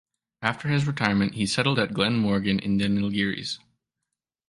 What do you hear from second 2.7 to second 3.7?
the Nilgiris.